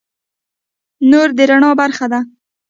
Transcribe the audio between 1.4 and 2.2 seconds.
رڼا برخه ده.